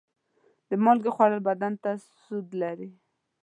[0.69, 1.91] د مالګې خوړل بدن ته
[2.23, 2.89] سوده لري.